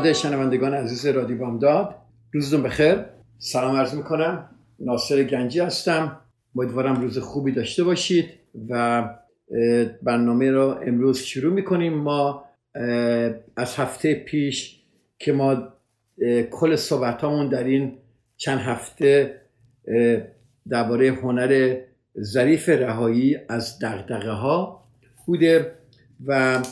[0.00, 1.94] خدمت شنوندگان عزیز رادیو بامداد
[2.32, 3.04] روزتون بخیر.
[3.38, 4.48] سلام عرض می‌کنم.
[4.78, 6.20] ناصر گنجی هستم.
[6.56, 8.30] امیدوارم روز خوبی داشته باشید
[8.68, 9.04] و
[10.02, 11.94] برنامه رو امروز شروع می‌کنیم.
[11.94, 12.44] ما
[13.56, 14.82] از هفته پیش
[15.18, 15.68] که ما
[16.50, 17.98] کل صحبتامون در این
[18.36, 19.40] چند هفته
[20.68, 21.76] درباره هنر
[22.22, 24.84] ظریف رهایی از دغدغه ها
[25.26, 25.72] بوده
[26.26, 26.62] و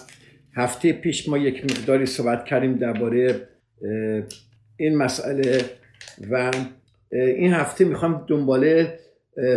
[0.56, 3.48] هفته پیش ما یک مقداری صحبت کردیم درباره
[4.76, 5.60] این مسئله
[6.30, 6.50] و
[7.12, 8.98] این هفته می‌خوام دنباله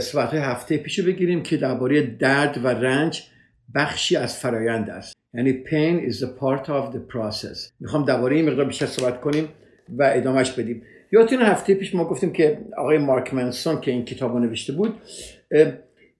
[0.02, 3.23] صحبت هفته پیش رو بگیریم که درباره درد و رنج
[3.75, 5.17] بخشی از فرایند است.
[5.33, 7.72] یعنی pain is a part of the process.
[7.80, 9.48] می‌خوام درباره این مقدار بیشتر صحبت کنیم
[9.98, 10.81] و ادامهش بدیم.
[11.11, 14.95] یادتون هفته پیش ما گفتیم که آقای مارک منسون که این کتاب نوشته بود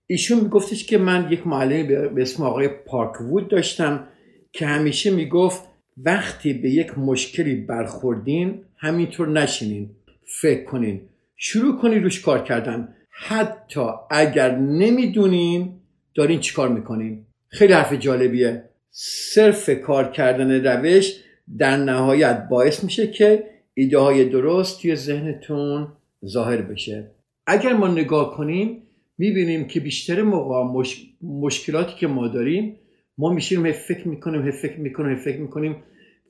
[0.06, 4.08] ایشون میگفتش که من یک معلمی به اسم آقای پارک وود داشتم.
[4.52, 5.62] که همیشه می‌گفت
[5.96, 9.90] وقتی به یک مشکلی برخوردین همینطور نشینین
[10.40, 11.00] فکر کنین.
[11.36, 12.94] شروع کنین روش کار کردن.
[13.10, 13.80] حتی
[14.10, 15.72] اگر نمی‌دونین
[16.14, 17.26] دارین چیکار می‌کنین.
[17.48, 18.64] خیلی حرف جالبیه.
[19.34, 21.12] صرف کار کردن روش
[21.58, 25.88] در نهایت باعث میشه که ایده های درست توی ذهنتون
[26.26, 27.10] ظاهر بشه.
[27.46, 28.82] اگر ما نگاه کنیم
[29.18, 31.06] می‌بینیم که بیشتر موقع مش...
[31.22, 32.76] مشکلاتی که ما داریم
[33.18, 35.76] ما میشیم فکر می‌کنیم فکر می‌کنیم فکر می‌کنیم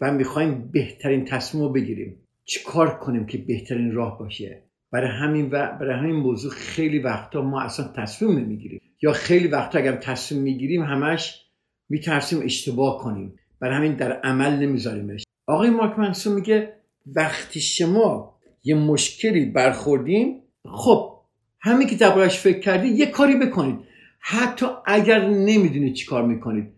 [0.01, 2.17] و می‌خوایم بهترین تصمیم رو بگیریم.
[2.45, 4.63] چیکار کنیم که بهترین راه باشه؟
[4.93, 8.81] برای همین و برای همین موضوع خیلی وقتا ما اصلا تصمیم نمی‌گیریم.
[9.03, 11.43] یا خیلی وقتا اگر تصمیم می‌گیریم همش
[11.89, 13.35] میترسیم اشتباه کنیم.
[13.61, 15.25] برای همین در عمل نمیذاریمش.
[15.47, 16.73] آقای مارک منسون میگه
[17.07, 21.19] وقتی شما یه مشکلی برخوردین خب
[21.61, 23.79] همین که دربارش فکر کردی یه کاری بکنید
[24.25, 26.73] حتی اگر نمی‌دونید چی کار می‌کنید.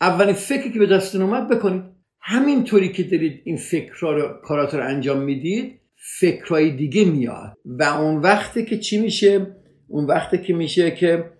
[0.00, 1.82] اولین فکری که به دستتون اومد بکنید.
[2.20, 5.80] همینطوری که دارید این فکرها رو کارات رو انجام می‌دید
[6.20, 7.56] فکرهای دیگه میاد.
[7.64, 9.56] و اون وقتی که چی میشه؟
[9.88, 11.30] اون وقتی که میشه که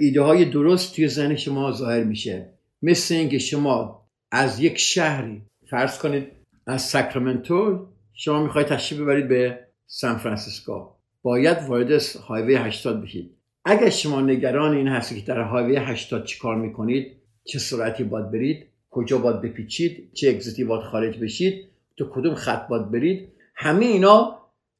[0.00, 2.50] ایده های درست توی ذهن شما ظاهر میشه.
[2.82, 6.26] مثل اینکه شما از یک شهری فرض کنید
[6.66, 10.88] از ساکرامنتو شما می‌خواید تشریف ببرید به سان فرانسیسکو.
[11.22, 13.33] باید وارد هایوی 80 بشید.
[13.64, 17.12] اگر شما نگران این هستی که در هایوی 80 چیکار می‌کنید
[17.44, 21.64] چه سرعتی باید برید کجا باید بپیچید چه اگزیتی باید خارج بشید
[21.96, 24.38] تو کدوم خط باید برید همه اینا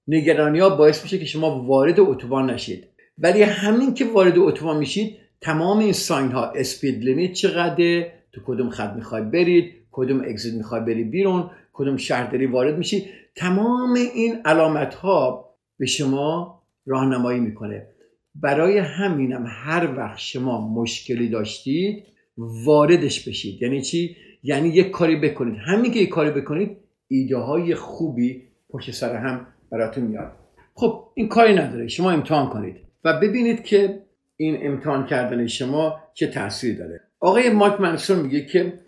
[0.08, 2.86] نگرانی ها باعث میشه که شما وارد اتوبان نشید.
[3.18, 8.70] ولی همین که وارد اتوبان میشید تمام این ساین ها اسپید لیمیت چقدره تو کدوم
[8.70, 13.06] خط می‌خوای برید کدوم اگزیت می‌خوای بری بیرون کدوم شهر داری وارد میشی.
[13.36, 17.93] تمام این علامت ها به شما راهنمایی می‌کنه.
[18.34, 22.04] برای همینم هر وقت شما مشکلی داشتید
[22.36, 23.62] واردش بشید.
[23.62, 25.56] یعنی چی؟ یعنی یک کاری بکنید.
[25.66, 26.76] همین که یک کاری بکنید
[27.08, 30.32] ایده های خوبی پشت سر هم براتون میاد.
[30.74, 31.88] خب این کاری نداره.
[31.88, 34.02] شما امتحان کنید و ببینید که
[34.36, 37.00] این امتحان کردن شما چه تاثیری داره.
[37.20, 38.80] آقای مارک منسون میگه که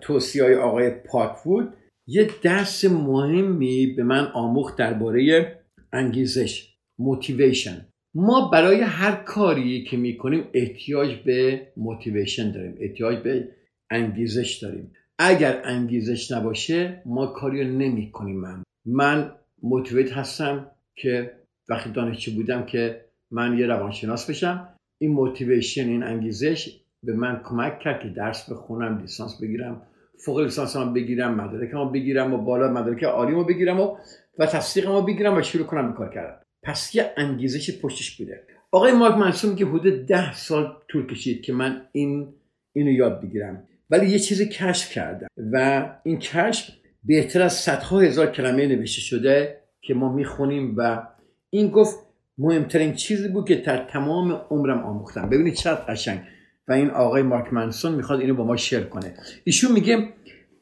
[0.00, 1.74] توصیه های آقای پاکوود
[2.06, 5.52] یه درس مهمی به من آموخت درباره
[5.92, 13.48] انگیزش موتیویشن ما برای هر کاری که می‌کنیم احتیاج به موتیویشن داریم احتیاج به
[13.90, 14.92] انگیزش داریم.
[15.18, 19.32] اگر انگیزش نباشه ما کاری رو نمی کنیم من من
[19.62, 21.32] موتیویت هستم که
[21.68, 24.68] وقتی دانشجو بودم که من یه روانشناس بشم
[25.00, 29.82] این موتیویشن این انگیزش به من کمک کرد که درس بخونم لیسانس بگیرم
[30.24, 33.96] فوق لیسانس هم بگیرم مدرکمو بگیرم و بالا مدرک عالیمو بگیرم و
[34.38, 36.43] و تصدیقمو بگیرم و شروع کنم به کار کردن.
[36.64, 38.42] پس یه انگیزش پشتش بوده.
[38.70, 42.34] آقای مارک منسون که حدود ده سال طول کشید که من این
[42.72, 43.62] اینو یاد بگیرم.
[43.90, 46.70] ولی یه چیزی کشف کردم و این کشف
[47.04, 51.06] بهتر از صدها هزار کلمه نوشته شده که ما می‌خونیم و
[51.50, 51.98] این گفت
[52.38, 55.30] مهمترین چیزی بود که در تمام عمرم آموختم.
[55.30, 56.20] ببینید چقدر قشنگ.
[56.68, 59.14] و این آقای مارک منسون می‌خواد اینو با ما شیر کنه.
[59.44, 60.08] ایشون میگه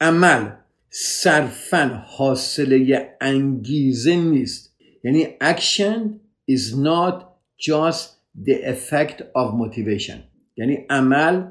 [0.01, 0.51] عمل
[0.91, 4.72] صرفا حاصله انگیزه نیست.
[5.05, 6.01] یعنی action
[6.51, 7.15] is not
[7.69, 8.09] just
[8.47, 10.17] the effect of motivation.
[10.57, 11.43] یعنی عمل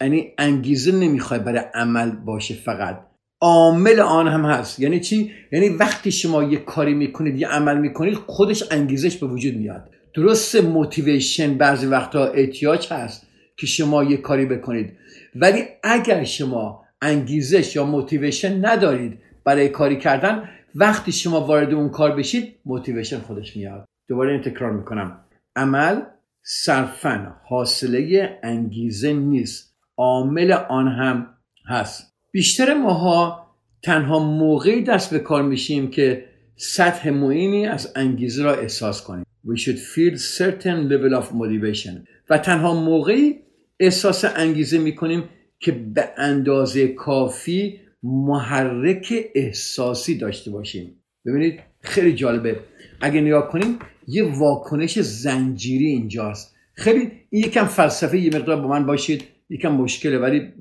[0.00, 3.06] یعنی انگیزه نمی‌خوای برای عمل باشه فقط.
[3.40, 4.80] عامل آن هم هست.
[4.80, 9.56] یعنی چی؟ یعنی وقتی شما یه کاری می‌کنید یه عمل می‌کنید خودش انگیزش به وجود
[9.56, 9.90] میاد.
[10.14, 13.26] درست موتیویشن بعضی وقتا احتیاج هست
[13.56, 14.92] که شما یه کاری بکنید.
[15.34, 22.16] ولی اگر شما انگیزش یا موتیویشن ندارید برای کاری کردن وقتی شما وارد اون کار
[22.16, 23.84] بشید موتیویشن خودش میاد.
[24.08, 25.20] دوباره این تکرار می‌کنم.
[25.56, 26.00] عمل
[26.42, 29.76] صرفا حاصله انگیزه نیست.
[29.96, 31.26] عامل آن هم
[31.68, 32.14] هست.
[32.32, 33.46] بیشتر ماها
[33.82, 36.24] تنها موقعی دست به کار میشیم که
[36.56, 39.24] سطح معینی از انگیزه را احساس کنیم.
[39.46, 42.08] We should feel certain level of motivation.
[42.30, 43.34] و تنها موقعی
[43.80, 45.24] احساس انگیزه می‌کنیم
[45.60, 51.02] که به اندازه کافی محرک احساسی داشته باشیم.
[51.26, 52.60] ببینید خیلی جالبه.
[53.00, 53.78] اگه نگاه کنیم
[54.08, 56.56] یه واکنش زنجیری اینجاست.
[56.74, 59.24] خیلی این یکم فلسفه یه مقدار با من باشید.
[59.50, 60.52] یکم مشکله ولی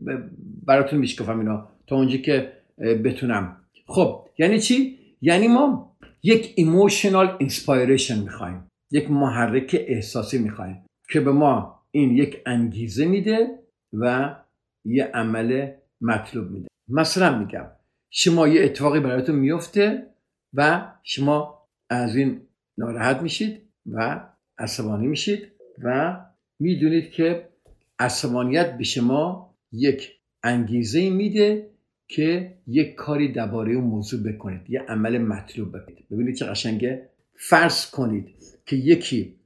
[0.65, 3.57] براتون میشکافم اینا تا اونجا که بتونم.
[3.88, 8.67] خب یعنی چی؟ یعنی ما یک emotional inspiration می‌خوایم.
[8.91, 13.47] یک محرک احساسی می‌خوایم که به ما این یک انگیزه میده
[13.93, 14.35] و
[14.85, 15.71] یه عمل
[16.01, 16.67] مطلوب میده.
[16.87, 17.71] مثلا میگم
[18.09, 20.07] شما یه اتفاقی براتون میفته
[20.53, 22.41] و شما از این
[22.77, 24.25] ناراحت میشید و
[24.57, 25.51] عصبانی میشید
[25.83, 26.17] و
[26.59, 27.49] می‌دونید که
[27.99, 30.11] عصبانیت به شما یک
[30.43, 31.71] انگیزه میده
[32.07, 36.07] که یک کاری درباره اون موضوع بکنید یه عمل مطلوب بکنید.
[36.11, 37.09] ببینید چه قشنگه.
[37.33, 38.35] فرض کنید
[38.65, 39.39] که یکی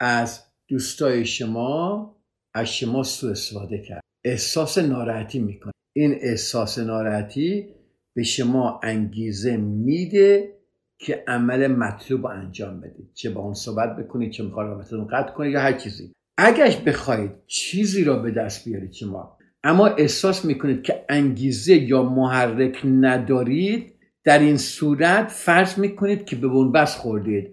[0.00, 2.16] از دوستای شما
[2.54, 4.00] از شما سوء استفاده کرد.
[4.24, 5.72] احساس ناراحتی می‌کنه.
[5.98, 7.66] این احساس ناراحتی
[8.14, 10.52] به شما انگیزه میده
[10.98, 15.32] که عمل مطلوب رو انجام بدید چه با اون صحبت بکنید چه می‌خواد رابطتون قطع
[15.32, 16.12] کنید یا هر چیزی.
[16.38, 22.80] اگرش بخواید چیزی را به دست بیارید شما اما احساس می‌کنید که انگیزه یا محرک
[22.84, 23.92] ندارید
[24.24, 27.52] در این صورت فرض می‌کنید که به بنبست خوردید.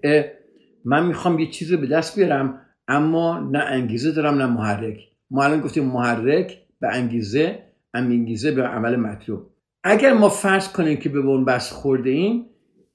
[0.85, 4.97] من می‌خوام یه چیزی به دست بیارم اما نه انگیزه دارم نه محرک.
[5.31, 9.49] ما الان گفتیم محرک به انگیزه انگیزه به عمل مطلوب.
[9.83, 12.45] اگر ما فرض کنیم که به بنبست خورده ایم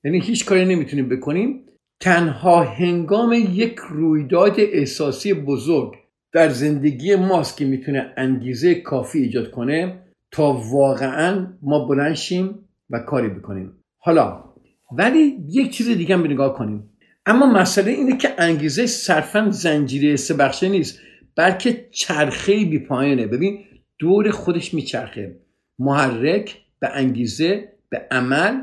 [0.04, 1.64] یعنی هیچ کاری نمی‌تونیم بکنیم
[2.00, 5.94] تنها هنگام یک رویداد احساسی بزرگ
[6.32, 12.16] در زندگی ماست که می‌تونه انگیزه کافی ایجاد کنه تا واقعا ما بلند
[12.90, 13.72] و کاری بکنیم.
[13.98, 14.44] حالا
[14.92, 16.90] ولی یک چیز دیگه هم نگاه کنیم.
[17.26, 21.00] اما مسئله اینه که انگیزه صرفا زنجیره سه نیست
[21.36, 23.26] بلکه چرخه بی پایانه.
[23.26, 23.58] ببین
[23.98, 25.40] دور خودش میچرخه.
[25.78, 28.54] محرک به انگیزه به عمل.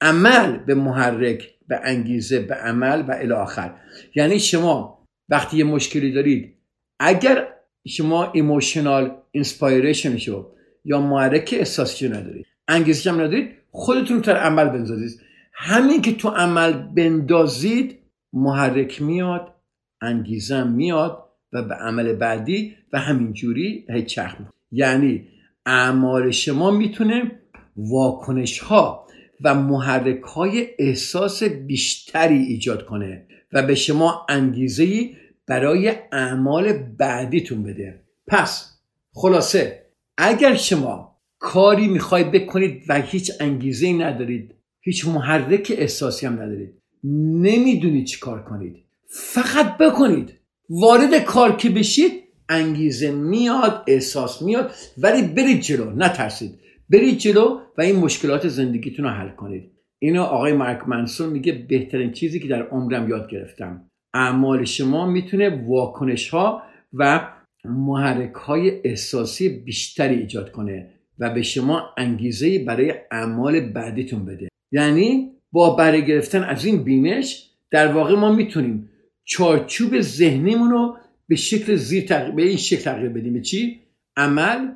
[0.00, 3.74] عمل به محرک به انگیزه به عمل و الی آخر.
[4.14, 6.56] یعنی شما وقتی یه مشکلی دارید
[7.00, 7.48] اگر
[7.88, 10.52] شما emotional inspiration شو
[10.84, 15.20] یا محرک احساسی ندارید انگیزه هم ندارید خودتون رو عمل بندازید.
[15.52, 17.98] همین که تو عمل بندازید
[18.32, 19.54] محرک میاد
[20.00, 24.36] انگیزه میاد و به عمل بعدی و همینجوری هی چرخ
[24.72, 25.28] یعنی
[25.66, 27.40] اعمال شما می‌تونه
[27.76, 29.06] واکنش ها
[29.44, 35.10] و محرک های احساس بیشتری ایجاد کنه و به شما انگیزه
[35.46, 38.02] برای اعمال بعدیتون بده.
[38.26, 38.78] پس
[39.12, 39.86] خلاصه
[40.18, 46.74] اگر شما کاری می‌خوای بکنید و هیچ انگیزه ای ندارید هیچ محرک احساسی هم ندارید
[47.04, 48.76] نمی‌دونید چی کار کنید.
[49.08, 50.32] فقط بکنید.
[50.70, 52.12] وارد کار که بشید
[52.50, 56.60] انگیزه میاد احساس میاد ولی برید جلو نترسید.
[56.90, 59.70] برید جلو و این مشکلات زندگیتون رو حل کنید.
[60.02, 63.86] اینو آقای مارک منصور میگه بهترین چیزی که در عمرم یاد گرفتم.
[64.14, 67.28] اعمال شما می‌تونه واکنش ها و
[67.64, 74.48] محرک های احساسی بیشتری ایجاد کنه و به شما انگیزه برای اعمال بعدیتون بده.
[74.72, 78.90] یعنی با برای گرفتن از این بینش در واقع ما می‌تونیم
[79.24, 80.96] چارچوب ذهنیمون رو
[81.30, 83.42] به شکل زیر تغییر به این شکل تغییر بدیم.
[83.42, 83.80] چی؟
[84.16, 84.68] عمل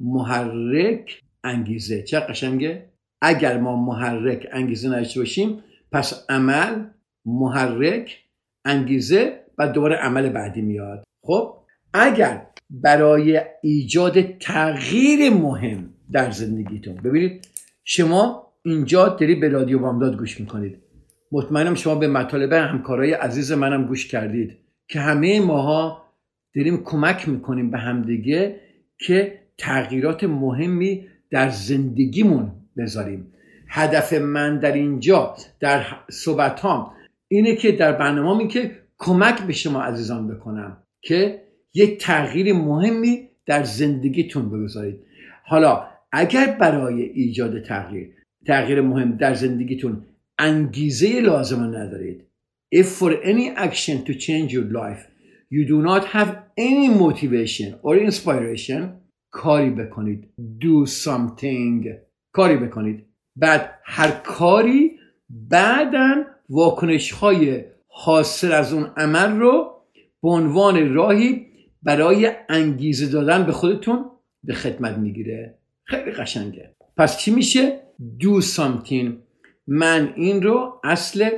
[0.00, 2.02] محرک انگیزه.
[2.02, 2.90] چه قشنگه؟
[3.22, 5.62] اگر ما محرک انگیزه نداشته باشیم
[5.92, 6.84] پس عمل
[7.24, 8.18] محرک
[8.64, 11.04] انگیزه و دوباره عمل بعدی میاد.
[11.22, 11.56] خب؟
[11.94, 17.48] اگر برای ایجاد تغییر مهم در زندگیتون ببینید
[17.84, 20.78] شما اینجا داری به رادیو بامداد گوش می‌کنید.
[21.32, 24.59] مطمئنم شما به مطالب همکارای عزیز منم گوش کردید.
[24.90, 26.04] که همه ماها
[26.54, 28.60] داریم کمک می‌کنیم به همدیگه
[28.98, 33.32] که تغییرات مهمی در زندگیمون بذاریم.
[33.68, 36.64] هدف من در اینجا در صحبت
[37.28, 41.42] اینه که در برنامه که کمک به شما عزیزان بکنم که
[41.74, 45.00] یک تغییر مهمی در زندگیتون بگذارید.
[45.44, 48.10] حالا اگر برای ایجاد تغییر
[48.46, 50.04] تغییر مهم در زندگیتون
[50.38, 52.29] انگیزه لازم ندارید
[52.72, 55.02] if for any action to change your life
[55.50, 59.00] you do not have any motivation or inspiration
[59.30, 60.28] کاری بکنید.
[60.60, 61.86] Do something.
[62.32, 63.06] کاری بکنید.
[63.36, 64.90] بعد هر کاری
[65.30, 69.82] بعدا واکنش های حاصل از اون عمل رو
[70.22, 71.46] به عنوان راهی
[71.82, 74.10] برای انگیزه دادن به خودتون
[74.44, 75.58] به خدمت می‌گیره.
[75.84, 76.74] خیلی قشنگه.
[76.96, 77.80] پس چی میشه؟
[78.20, 79.10] Do something.
[79.66, 81.28] من این رو اصل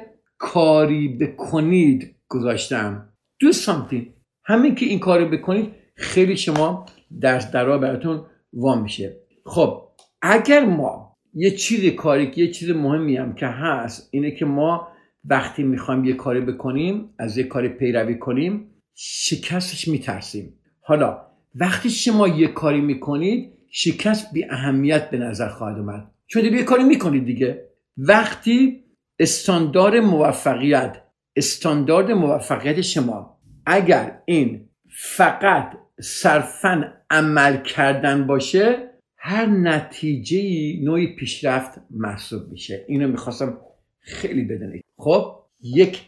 [0.43, 3.09] کاری بکنید گذاشتم.
[3.45, 4.07] Do something.
[4.45, 6.87] همین که این کاری بکنید خیلی شما
[7.21, 9.17] درس درا براتون وام میشه.
[9.47, 9.89] خب
[10.23, 14.89] اگر ما یه چیز کاری یه چیز مهمی هم که هست اینه که ما
[15.25, 20.59] وقتی می‌خوایم یه کاری بکنیم از یه کاری پیروی کنیم شکستش میترسیم.
[20.81, 26.11] حالا وقتی شما یه کاری می‌کنید شکست بی اهمیت به نظر خواهد اومد.
[26.27, 27.69] چون یه کاری می‌کنید دیگه.
[27.97, 28.83] وقتی
[29.19, 30.97] استاندار موفقیت
[31.37, 33.39] استاندارد موفقیت شما.
[33.67, 40.39] اگر این فقط صرفا عمل کردن باشه هر نتیجه
[40.85, 42.85] نوعی پیشرفت محسوب میشه.
[42.89, 43.59] اینو می‌خواستم
[44.01, 44.85] خیلی بدونید.
[44.99, 46.01] خب یک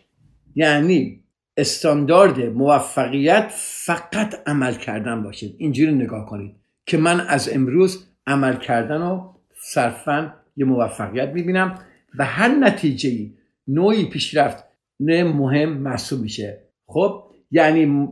[0.54, 1.24] یعنی
[1.56, 6.54] استاندارد موفقیت فقط عمل کردن باشید اینجوری نگاه کنید
[6.86, 11.78] که من از امروز عمل کردن رو صرفا یه موفقیت می‌بینم.
[12.18, 13.30] و هر نتیجه
[13.68, 14.64] نوعی پیشرفت
[15.00, 16.62] نه مهم محسوب میشه.
[16.86, 18.08] خب یعنی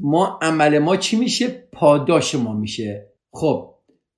[0.00, 3.06] ما عمل ما چی میشه؟ پاداش ما میشه.
[3.30, 3.74] خب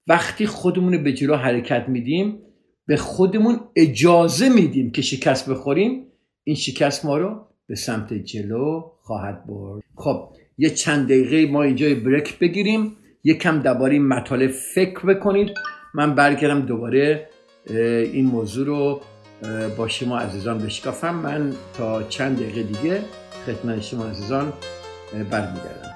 [0.06, 2.38] وقتی خودمون به جلو حرکت میدیم
[2.86, 6.06] به خودمون اجازه میدیم که شکست بخوریم
[6.44, 9.82] این شکست ما رو به سمت جلو خواهد برد.
[9.94, 10.28] خب
[10.58, 15.50] یه چند دقیقه ما اینجا بریک بگیریم یکم درباره مطالب فکر بکنید.
[15.94, 17.28] من برگردم دوباره
[18.12, 19.00] این موضوع رو
[19.76, 21.14] با شما عزیزان بشکافم.
[21.14, 23.02] من تا چند دقیقه دیگه
[23.46, 24.52] خدمت شما عزیزان
[25.30, 25.95] برمیگردم.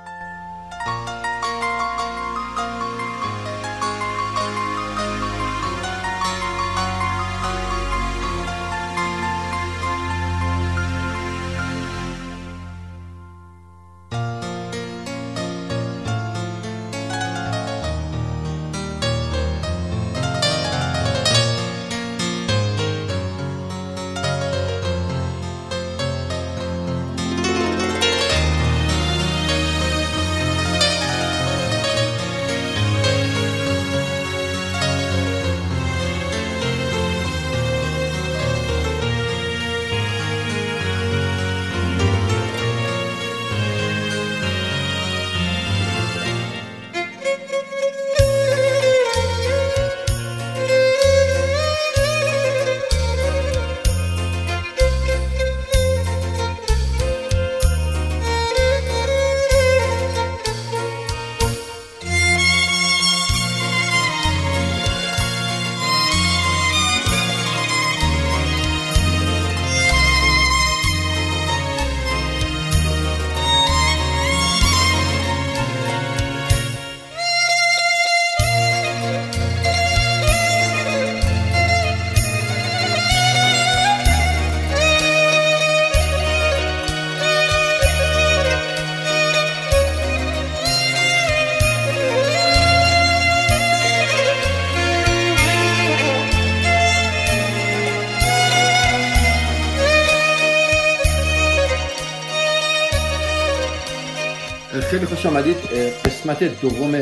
[104.70, 105.56] خیلی خوش آمدید.
[106.04, 106.92] قسمت دوم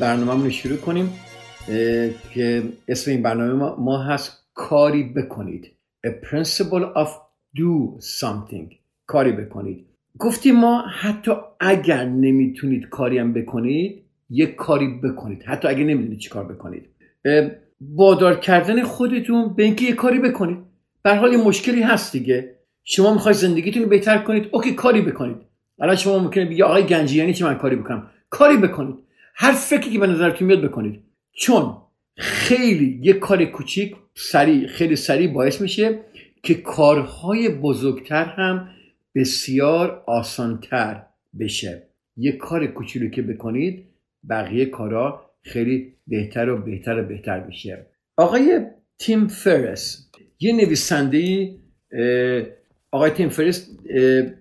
[0.00, 1.10] برنامه رو شروع کنیم.
[2.34, 5.70] که اسم این برنامه ما, ما هست کاری بکنید.
[6.06, 7.08] A principle of
[7.56, 8.74] do something.
[9.06, 9.86] کاری بکنید.
[10.18, 15.42] گفتیم ما حتی اگر نمی‌تونید کاری هم بکنید یک کاری بکنید.
[15.42, 16.88] حتی اگر نمی‌دونید چی کار بکنید.
[17.80, 20.58] بادار کردن خودتون به اینکه یه کاری بکنید.
[21.02, 22.58] به حال یه مشکلی هست دیگه.
[22.84, 24.48] شما می‌خواید زندگیتون رو بهتر کنید.
[24.52, 25.51] اوکی کاری بکنید.
[25.80, 28.96] الان شما ممکنه بگی آقای گنجی یعنی چی من کاری بکنم؟ کاری بکنید.
[29.34, 31.02] هر فکری که به نظرتون میاد بکنید.
[31.32, 31.76] چون
[32.16, 35.98] خیلی یک کار کوچیک سریع خیلی سریع باعث میشه
[36.42, 38.68] که کارهای بزرگتر هم
[39.14, 41.02] بسیار آسانتر
[41.40, 41.82] بشه.
[42.16, 43.84] یک کار کوچولو که بکنید
[44.30, 47.86] بقیه کارا خیلی بهتر و بهتر و بهتر میشه.
[48.16, 48.60] آقای
[48.98, 50.10] تیم فرس
[50.40, 51.48] یه نویسنده
[52.90, 54.34] آقای تیم فرس یه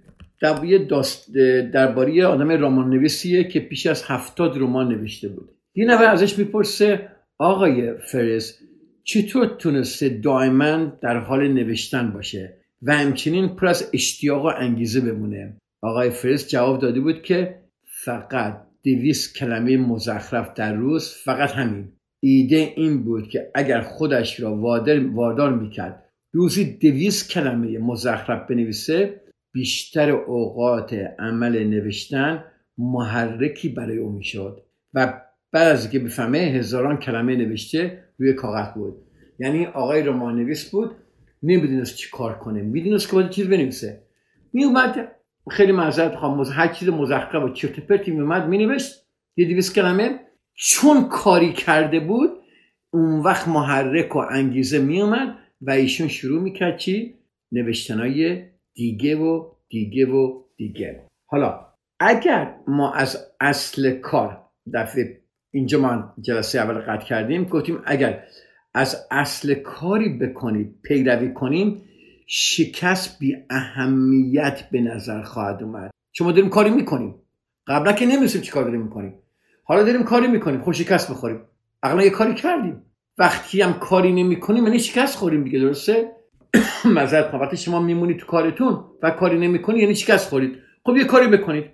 [1.73, 7.09] درباره آدم رمان نویسیه که بیش از هفتاد رمان نوشته بود یه نفر ازش می‌پرسه
[7.39, 8.59] آقای فرس
[9.03, 15.57] چطور تونسته دائما در حال نوشتن باشه و همچنین پر از اشتیاق و انگیزه بمونه؟
[15.81, 21.91] آقای فرس جواب داده بود که فقط دویست کلمه مزخرف در روز فقط همین.
[22.23, 24.55] ایده این بود که اگر خودش را
[25.13, 29.21] وادار می‌کرد روزی دویست کلمه مزخرف بنویسه
[29.53, 32.43] بیشتر اوقات عمل نوشتن
[32.77, 38.95] محرکی برای او می‌شد و بعد از اینکه بفهمه هزاران کلمه نوشته روی کاغذ بود.
[39.39, 40.95] یعنی آقای رمان نویس بود
[41.43, 44.03] نمی‌دونست چی کار کنه می‌دونست که باید چیز بنویسه.
[44.53, 45.11] میومد
[45.49, 48.91] خیلی معذرت خواهم هر چیز مزخرف و چرت پرتی میومد مینوشت
[49.37, 50.19] یه دویست کلمه.
[50.53, 52.29] چون کاری کرده بود
[52.93, 57.15] اون وقت محرک و انگیزه میومد و ایشون شروع می‌کرد چی؟
[57.51, 61.07] نوشتنای دیگه و دیگه و دیگه.
[61.25, 61.65] حالا
[61.99, 65.21] اگر ما از اصل کار دفعه
[65.53, 68.23] اینجا ما جلسه اول قطع کردیم گفتیم اگر
[68.73, 71.81] از اصل کاری بکنید پیروی کنیم
[72.27, 75.91] شکست بی اهمیت به نظر خواهد اومد.
[76.11, 77.15] چون ما داریم کاری می‌کنیم.
[77.67, 79.13] قبلا که نمی‌دونستیم چی کار داریم می‌کنیم.
[79.63, 80.61] حالا داریم کاری می‌کنیم.
[80.61, 81.41] خوش شکست بخوریم
[81.83, 82.85] اقلا یه کاری کردیم.
[83.17, 86.11] وقتی هم کاری نمی‌کنیم یعنی شکست خوریم دیگه درسته؟
[86.95, 91.27] مذارت وقتی شما میمونید تو کارتون و کاری نمی‌کنید یعنی شکست خورید؟ خب یه کاری
[91.27, 91.65] بکنید.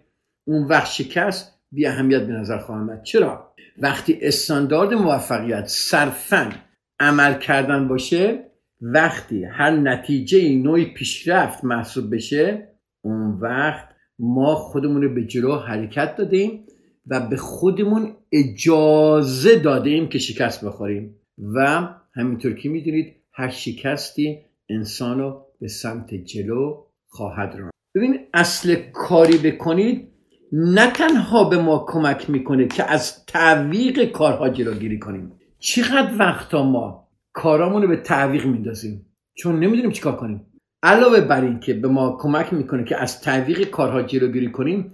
[0.47, 6.51] اون وقت شکست بی اهمیت به نظر خواهد اومد چرا؟ وقتی استاندارد موفقیت صرفا
[6.99, 8.43] عمل کردن باشه
[8.81, 12.67] وقتی هر نتیجه نوعی پیشرفت محسوب بشه
[13.01, 16.65] اون وقت ما خودمون رو به جلو حرکت دادیم
[17.07, 21.15] و به خودمون اجازه دادیم که شکست بخوریم.
[21.55, 28.75] و همینطور که می‌دونید هر شکستی انسان رو به سمت جلو خواهد ران ببین اصل
[28.93, 30.07] کاری بکنید
[30.51, 35.31] نه تنها به ما کمک می‌کنه که از تعویق کارها جلوگیری کنیم.
[35.59, 40.45] چقدر وقتا ما کارامون رو به تعویق میندازیم؟ چون نمی‌دونیم چیکار کنیم.
[40.83, 44.93] علاوه بر این که به ما کمک می‌کنه که از تعویق کارها جلوگیری کنیم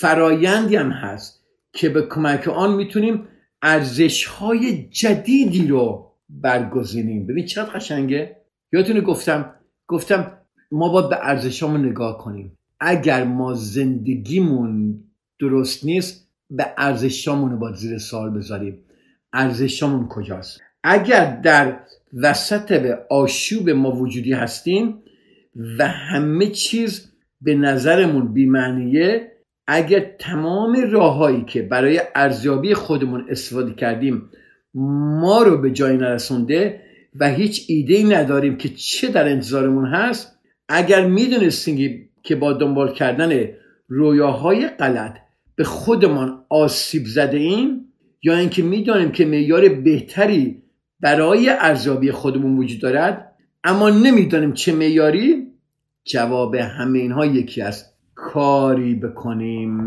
[0.00, 3.28] فرایندی هم هست که به کمک آن می‌تونیم
[3.62, 7.26] ارزش های جدیدی رو برگزینیم.
[7.26, 8.36] ببین چقدر قشنگه؟
[8.72, 9.54] یادتونه گفتم
[9.86, 10.32] گفتم
[10.70, 12.58] ما باید به ارزشامون نگاه کنیم.
[12.80, 15.04] اگر ما زندگیمون
[15.40, 18.78] درست نیست به ارزشامون رو باید زیر سوال بذاریم.
[19.32, 21.80] ارزشامون کجاست؟ اگر در
[22.12, 25.02] وسط به آشوب ما وجودی هستیم
[25.78, 29.32] و همه چیز به نظرمون بیمعنیه
[29.66, 34.30] اگر تمام راههایی که برای ارزیابی خودمون استفاده کردیم
[35.20, 36.80] ما رو به جایی نرسونده
[37.20, 40.38] و هیچ ایده ای نداریم که چه در انتظارمون هست.
[40.68, 43.48] اگر می‌دونستیم که با دنبال کردن
[43.88, 45.18] رویاهای غلط
[45.56, 50.62] به خودمان آسیب زده ایم یا اینکه می‌دانیم که معیار بهتری
[51.00, 53.32] برای ارزیابی خودمون وجود دارد
[53.64, 55.46] اما نمی‌دانیم چه معیاری
[56.04, 59.86] جواب همه اینها یکی است کاری بکنیم.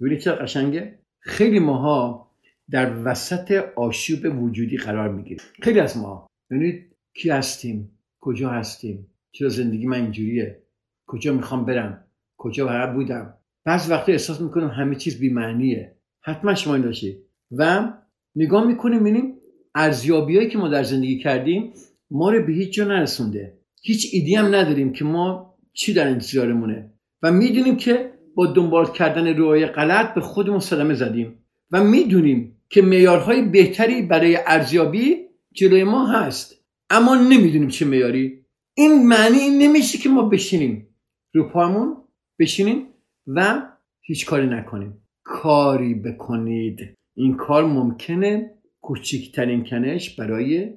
[0.00, 0.98] ببینید چه قشنگه.
[1.20, 2.30] خیلی ماها
[2.70, 5.44] در وسط آشوب وجودی قرار می‌گیریم.
[5.62, 10.62] خیلی از ما ببینید کی هستیم کجا هستیم چرا زندگی من اینجوریه
[11.06, 12.04] کجا می‌خوام برم
[12.36, 13.34] کجا قرار بودم.
[13.64, 15.96] بعض وقتی احساس می‌کنم همه چیز بیمعنیه.
[16.20, 17.16] حتما شما این داشتید
[17.50, 17.92] و
[18.36, 19.34] نگاه می‌کنیم ببینیم
[19.74, 21.72] ارزیابیهایی که ما در زندگی کردیم
[22.10, 23.58] ما رو به هیچ جا نرسونده.
[23.82, 29.36] هیچ ایدی هم نداریم که ما چی در انتظارمونه و می‌دونیم که با دنبال کردن
[29.36, 31.38] روی غلط به خودمون صدمه زدیم.
[31.70, 35.25] و می‌دونیم که معیارهای بهتری برای ارزیابی
[35.56, 36.64] جلوی ما هست.
[36.90, 38.44] اما نمی‌دونیم چه معیاری.
[38.74, 40.88] این معنی این نمیشه که ما بشینیم.
[41.34, 41.96] رو پامون
[42.38, 42.86] بشینیم
[43.26, 43.62] و
[44.00, 45.02] هیچ کاری نکنیم.
[45.24, 46.94] کاری بکنید.
[47.16, 50.72] این کار ممکنه کوچکترین کنش برای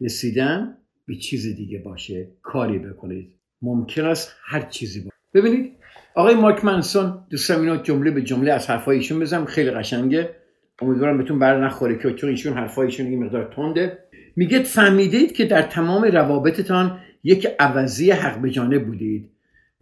[0.00, 2.28] رسیدن به چیز دیگه باشه.
[2.42, 3.40] کاری بکنید.
[3.62, 5.16] ممکن است هر چیزی باشه.
[5.34, 5.72] ببینید
[6.14, 9.44] آقای مارک منسون دوستم اینو جمله به جمله از حرفای ایشون بزنم.
[9.44, 10.36] خیلی قشنگه.
[10.82, 13.98] امیدوارم بهتون بر نخوره که چون ایشون حرفایشون این مقدار تنده.
[14.36, 19.30] میگه فهمیدید که در تمام روابطتان یک عوضی حق به جانب بودید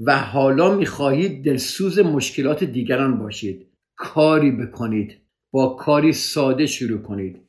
[0.01, 3.67] و حالا می‌خواهید دلسوز مشکلات دیگران باشید.
[3.97, 5.17] کاری بکنید.
[5.51, 7.41] با کاری ساده شروع کنید.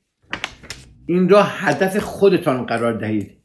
[1.05, 3.37] این را هدف خودتان قرار دهید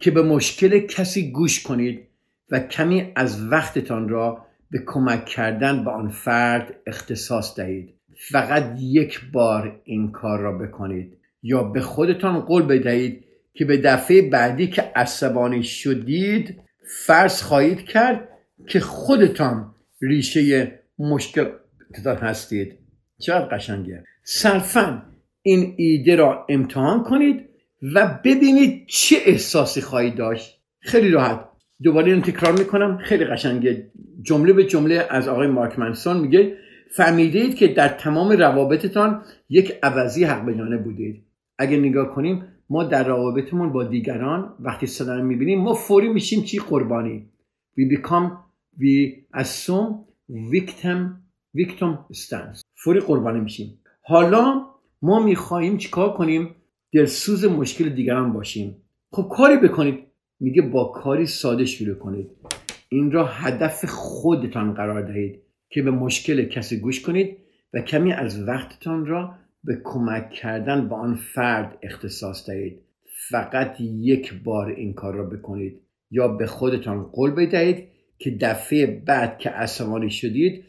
[0.00, 2.08] که به مشکل کسی گوش کنید
[2.50, 7.93] و کمی از وقتتان را به کمک کردن به آن فرد اختصاص دهید.
[8.30, 14.22] فقط یک بار این کار را بکنید یا به خودتان قول بدهید که به دفعه
[14.22, 16.60] بعدی که عصبانی شدید
[17.06, 18.28] فرض خواهید کرد
[18.68, 22.78] که خودتان ریشه مشکلاتتان هستید.
[23.18, 24.04] چقدر قشنگه.
[24.22, 25.02] صرفا
[25.42, 27.48] این ایده را امتحان کنید
[27.94, 30.60] و ببینید چه احساسی خواهید داشت.
[30.80, 31.48] خیلی راحت.
[31.82, 32.98] دوباره این تکرار می‌کنم.
[32.98, 33.90] خیلی قشنگه.
[34.22, 36.56] جمله به جمله از آقای مارک منسون میگه
[36.96, 41.24] فهمیدید که در تمام روابطتان یک عوضی حق بجانه بودید.
[41.58, 46.58] اگه نگاه کنیم ما در روابطمون با دیگران وقتی صدر می‌بینیم ما فوری میشیم چی
[46.58, 47.28] قربانی؟
[47.78, 48.30] We become
[48.78, 49.92] we assume
[50.52, 50.98] victim
[51.56, 52.62] victim stance.
[52.84, 53.78] فوری قربانی میشیم.
[54.02, 54.66] حالا
[55.02, 56.54] ما می‌خواهیم چیکار کنیم؟
[56.92, 58.76] دلسوز مشکل دیگران باشیم.
[59.12, 59.98] خب کاری بکنید.
[60.40, 62.30] میگه با کاری ساده شروع کنید.
[62.88, 65.43] این را هدف خودتان قرار دهید.
[65.74, 67.38] که به مشکل کسی گوش کنید
[67.72, 69.34] و کمی از وقتتان را
[69.64, 72.80] به کمک کردن به آن فرد اختصاص دهید.
[73.30, 79.38] فقط یک بار این کار را بکنید یا به خودتان قول بدهید که دفعه بعد
[79.38, 80.64] که عصبانی شدید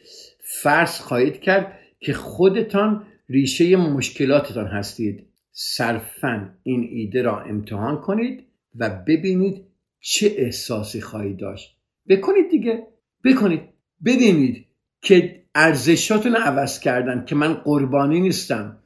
[0.61, 5.27] فرض خواهید کرد که خودتان ریشه مشکلاتتان هستید.
[5.51, 8.43] صرفا این ایده را امتحان کنید
[8.75, 9.65] و ببینید
[9.99, 11.77] چه احساسی خواهید داشت.
[12.09, 12.87] بکنید دیگه.
[13.23, 13.61] بکنید.
[14.05, 14.65] ببینید
[15.05, 18.77] که ارزشاتون عوض کردن که من قربانی نیستم.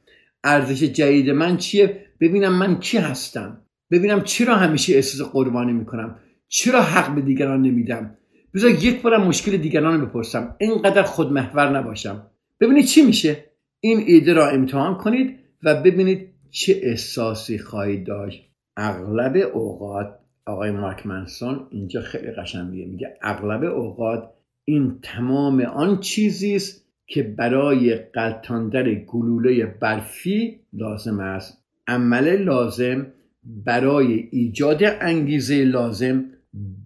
[0.44, 3.60] ارزش جدید من چیه؟ ببینم من کی هستم.
[3.90, 6.16] ببینم چرا همیشه احساس قربانی می‌کنم.
[6.48, 8.16] چرا حق به دیگران نمیدم.
[8.54, 10.56] بذار یک بارم مشکل دیگران رو بپرسم.
[10.58, 12.26] اینقدر خودمحور نباشم.
[12.60, 13.44] ببینید چی میشه.
[13.80, 18.50] این ایده را امتحان کنید و ببینید چه احساسی خواهید داشت.
[18.76, 24.30] اغلب اوقات آقای مارک منسون اینجا خیلی قشنگ میگه میگه اغلب اوقات
[24.70, 31.64] این تمام آن چیزی است که برای قلتاندن گلوله برفی لازم است.
[31.86, 33.06] عمل لازم
[33.44, 36.24] برای ایجاد انگیزه لازم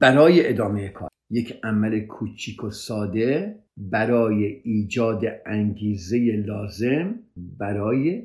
[0.01, 1.11] برای ادامه کار.
[1.31, 7.15] یک عمل کوچیک و ساده برای ایجاد انگیزه لازم
[7.59, 8.23] برای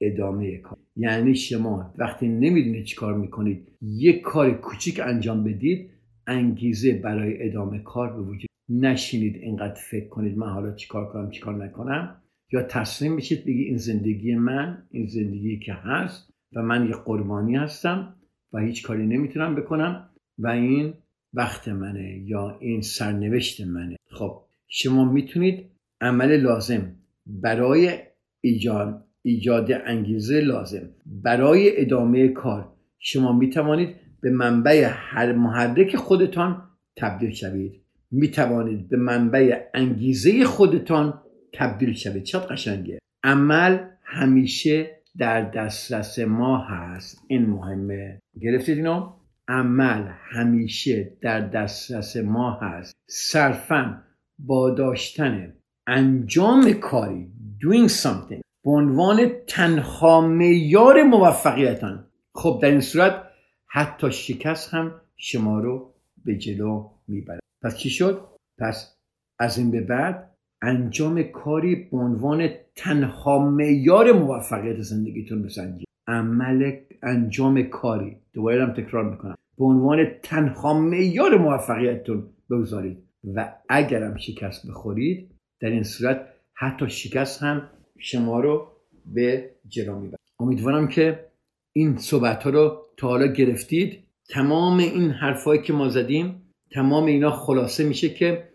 [0.00, 0.78] ادامه کار.
[0.96, 5.90] یعنی شما وقتی نمی‌دونید چی کار می‌کنید یک کار کوچیک انجام بدید
[6.26, 11.64] انگیزه برای ادامه کار به وجود نشینید اینقدر فکر کنید من حالا چیکار کنم چیکار
[11.64, 16.94] نکنم؟ یا تسلیم بشید بگی این زندگی من این زندگی که هست و من یه
[16.94, 18.14] قربانی هستم
[18.52, 20.94] و هیچ کاری نمی‌تونم بکنم و این
[21.34, 23.96] وقت منه یا این سرنوشت منه.
[24.10, 26.94] خب شما می‌تونید عمل لازم
[27.26, 27.98] برای
[28.40, 36.62] ایجاد ایجاد انگیزه لازم برای ادامه کار شما می‌توانید به منبع هر محرک خودتان
[36.96, 37.87] تبدیل شوید.
[38.10, 42.22] می توانید به منبع انگیزه خودتان تبدیل شوید.
[42.22, 42.98] چقدر قشنگه.
[43.24, 47.24] عمل همیشه در دسترس ما هست.
[47.28, 48.20] این مهمه.
[48.40, 49.12] گرفتید اینو؟
[49.48, 52.94] عمل همیشه در دسترس ما هست.
[53.06, 54.02] صرفا
[54.38, 55.52] با داشتن
[55.86, 62.04] انجام کاری doing something به عنوان تنها معیار موفقیتان.
[62.34, 63.22] خب در این صورت
[63.66, 65.94] حتی شکست هم شما رو
[66.24, 67.40] به جلو می‌بره.
[67.62, 68.20] پس چی شد؟
[68.58, 68.96] پس
[69.38, 75.88] از این به بعد انجام کاری به عنوان تنها معیار موفقیت زندگیتون بسنجید.
[76.06, 78.16] عمل انجام کاری.
[78.32, 79.34] دوباره هم تکرار می‌کنم.
[79.58, 87.42] به عنوان تنها معیار موفقیتتون بگذارید و اگرم شکست بخورید در این صورت حتی شکست
[87.42, 88.68] هم شما رو
[89.06, 91.28] به جلو می‌برد امیدوارم که
[91.72, 94.04] این صحبت ها رو تا حالا گرفتید.
[94.30, 98.48] تمام این حرفایی که ما زدیم تمام اینا خلاصه میشه که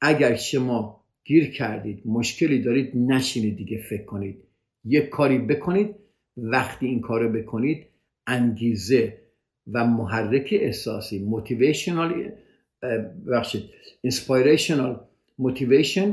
[0.00, 4.44] اگر شما گیر کردید مشکلی دارید نشینید دیگه فکر کنید.
[4.84, 5.94] یک کاری بکنید
[6.36, 7.86] وقتی این کار رو بکنید
[8.26, 9.20] انگیزه
[9.72, 12.30] و محرک احساسی موتیویشنال
[13.32, 13.64] بخشید
[14.06, 14.96] inspirational
[15.42, 16.08] motivation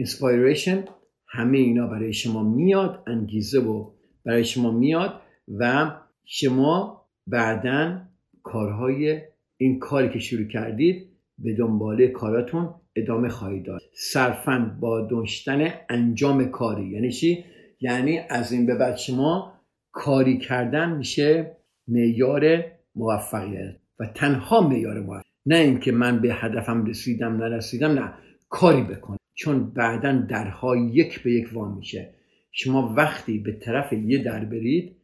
[0.00, 0.78] inspiration
[1.26, 3.90] همه اینا برای شما میاد انگیزه و
[4.24, 5.20] برای شما میاد
[5.58, 5.90] و
[6.24, 8.00] شما بعدا
[8.42, 9.20] کارهای
[9.60, 13.80] این کاری که شروع کردید به دنباله کاراتون ادامه خواهید داد.
[13.94, 16.88] صرفا با داشتن انجام کاری.
[16.88, 17.44] یعنی چی؟
[17.80, 19.52] یعنی از این به بعد شما
[19.92, 21.56] کاری کردن میشه
[21.88, 23.76] معیار موفقیت.
[23.98, 25.24] و تنها معیار موفقیت.
[25.46, 28.14] نه اینکه من به هدفم رسیدم نرسیدم نه.
[28.48, 29.16] کاری بکن.
[29.34, 32.14] چون بعدا درها یک به یک وام میشه.
[32.52, 34.96] شما وقتی به طرف یه در برید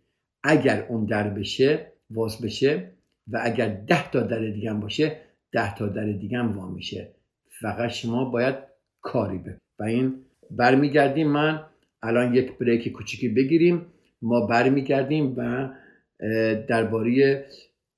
[0.43, 2.96] اگر اون در بشه واز بشه
[3.33, 5.17] و اگر ده تا در دیگه باشه
[5.53, 7.15] ده تا در دیگه هم وا میشه.
[7.61, 8.55] فقط شما باید
[9.01, 10.15] کاری به و این
[10.51, 11.61] برمیگردیم من
[12.03, 13.87] الان یک بریک کوچیکی بگیریم.
[14.23, 15.69] ما برمیگردیم و
[16.69, 17.45] درباره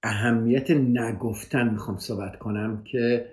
[0.03, 3.27] اهمیت نگفتن می‌خوام صحبت کنم که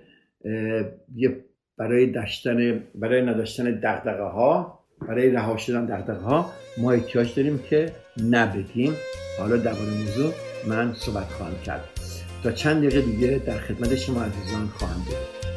[1.14, 1.44] یه
[1.78, 7.92] برای داشتن برای نداشتن دغدغه ها برای رها شدن دغدغه ها ما احتیاج داریم که
[8.30, 8.92] نبگیم.
[9.38, 10.32] حالا درباره موضوع
[10.66, 11.88] من صحبت خواهم کرد.
[12.42, 15.55] تا چند دقیقه دیگه در خدمت شما عزیزان خواهم بود.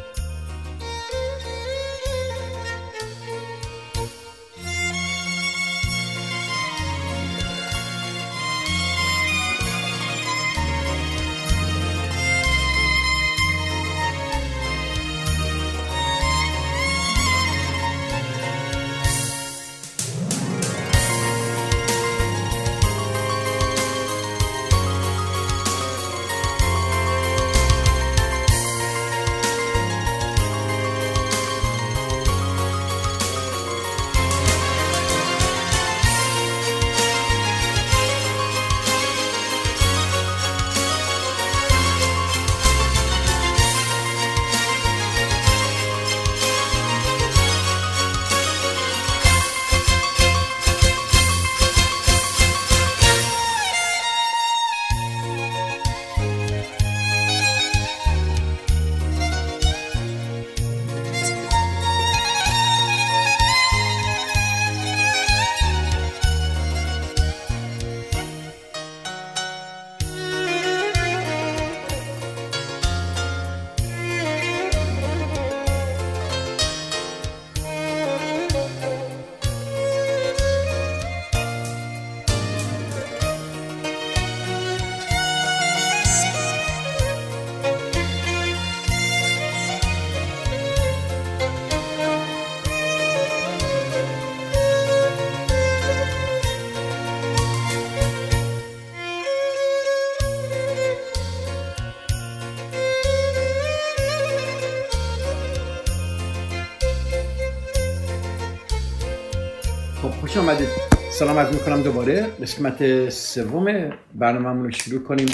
[110.39, 110.67] آمدید.
[111.11, 112.23] سلام عرض می‌کنم دوباره.
[112.41, 115.27] قسمت سوم برنامه رو شروع کنیم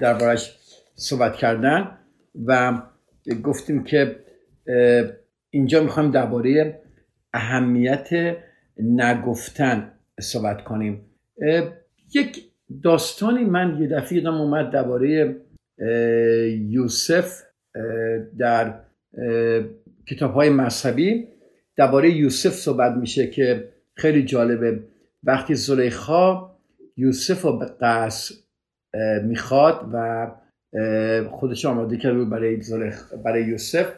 [0.00, 0.58] دربارش
[0.94, 1.98] صحبت کردن
[2.46, 2.82] و
[3.42, 4.16] گفتیم که
[5.50, 6.80] اینجا می‌خوایم درباره
[7.34, 8.08] اهمیت
[8.78, 11.06] نگفتن صحبت کنیم.
[12.14, 12.44] یک
[12.82, 15.36] داستانی من یه دفعه یادم اومد درباره
[16.68, 17.42] یوسف
[18.38, 18.74] در
[20.08, 21.28] کتاب های مذهبی.
[21.76, 24.80] درباره یوسف صحبت میشه که خیلی جالبه.
[25.24, 26.50] وقتی زلیخا
[26.96, 28.34] یوسف رو به قصر
[29.24, 30.26] می‌خواد و
[31.30, 32.60] خودش آماده کرد برای,
[33.24, 33.92] برای یوسف.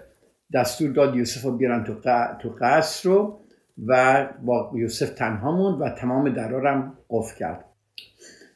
[0.55, 1.95] دستور داد یوسف رو بیارن تو,
[2.43, 3.41] تو قصر رو
[3.87, 7.65] و با یوسف تنها موند و تمام درارم قفل کرد.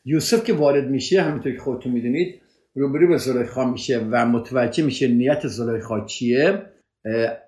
[0.05, 2.41] یوسف که وارد میشه همینطور که خودتون می‌دونید
[2.75, 6.63] روبرو به زلیخا میشه و متوجه میشه نیت زلیخا چیه.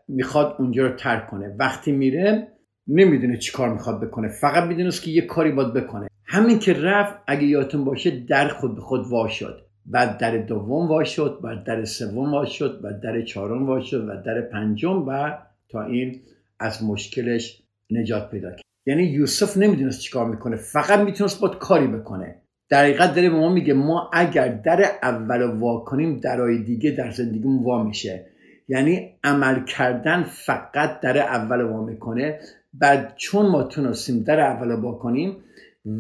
[0.09, 1.57] می‌خواد اونجا رو ترک کنه.
[1.59, 2.49] وقتی میره
[2.89, 4.29] نمی‌دونه چی کار می‌خواد بکنه.
[4.29, 6.09] فقط می‌دونست که یه کاری باید بکنه.
[6.25, 9.67] همین که رفت اگه یادتون باشه در خود به خود وا شد.
[9.87, 14.09] بعد در دوم وا شد بعد در سوم وا شد بعد در چهارم وا شد
[14.09, 16.21] و در پنجم و تا این
[16.61, 18.63] از مشکلش نجات پیدا کرد.
[18.87, 20.57] یعنی یوسف نمی‌دونست چیکار می‌کنه.
[20.57, 22.43] فقط می‌تونست باید کاری بکنه.
[22.71, 27.11] در حقیقت داره به ما میگه ما اگر در اول وا کنیم درای دیگه در
[27.11, 28.27] زندگیمون وا میشه.
[28.71, 32.39] یعنی عمل کردن فقط در اول وا می‌کنه
[32.75, 35.37] بعد چون ما تونستیم در اول وا کنیم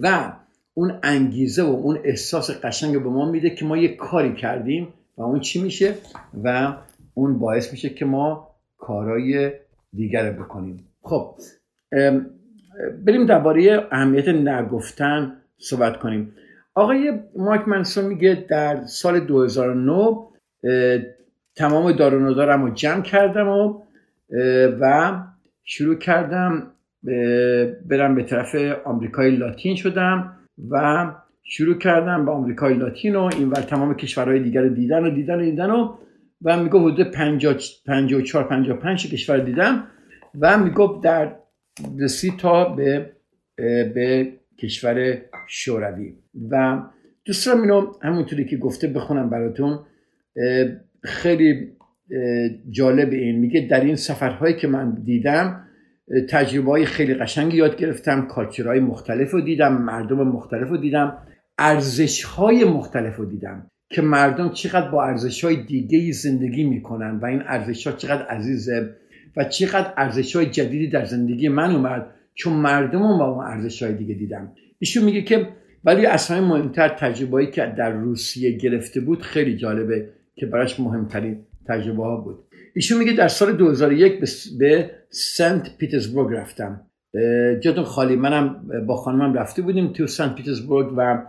[0.02, 0.32] و
[0.74, 5.22] اون انگیزه و اون احساس قشنگ به ما میده که ما یه کاری کردیم و
[5.22, 5.94] اون چی میشه؟
[6.44, 6.76] و
[7.14, 9.52] اون باعث میشه که ما کارهای
[9.92, 10.84] دیگر بکنیم.
[11.02, 11.34] خب
[13.06, 16.32] بریم درباره اهمیت نگفتن صحبت کنیم.
[16.74, 20.16] آقای مایک منسون میگه در سال 2009
[21.56, 23.82] تمام دارونادارم رو جمع کردم و
[24.80, 25.16] و
[25.64, 26.72] شروع کردم
[27.86, 30.36] برم به طرف آمریکای لاتین شدم
[30.70, 31.06] و
[31.42, 35.44] شروع کردم به آمریکای لاتین و این ور تمام کشورهای دیگر دیدن و دیدن و
[35.44, 35.94] دیدن و
[36.42, 39.86] و می‌گفت حدود 54 55 کشور دیدم
[40.40, 41.36] و می‌گفت در
[42.00, 43.10] رسید تا به
[43.94, 46.14] به کشور شوروی.
[46.50, 46.82] و
[47.24, 49.78] دوست دارم اینو همونطوری که گفته بخونم براتون
[51.02, 51.72] خیلی
[52.70, 53.38] جالب این.
[53.38, 55.66] میگه در این سفرهایی که من دیدم
[56.28, 61.18] تجربه های خیلی قشنگی یاد گرفتم کالچرهای مختلف رو دیدم مردم مختلف رو دیدم
[61.58, 67.26] ارزش های مختلف رو دیدم که مردم چقدر با ارزش های دیگه زندگی می‌کنن و
[67.26, 68.94] این ارزش ها چقدر عزیزه
[69.36, 73.82] و چقدر ارزش های جدیدی در زندگی من اومد چون مردم رو با اون ارزش
[73.82, 74.52] های دیگه دیدم.
[74.78, 75.48] ایشون میگه که
[75.84, 80.08] ولی اصلا مهمتر تجربه که در روسیه گرفته بود خیلی جالبه.
[80.34, 82.38] که براش مهمترین تجربه ها بود.
[82.74, 84.20] ایشون میگه در سال 2001
[84.58, 86.80] به سنت پیترزبورگ رفتم.
[87.60, 88.16] جاتون خالی.
[88.16, 91.22] منم با خانمم رفته بودیم تو سنت پیترزبورگ و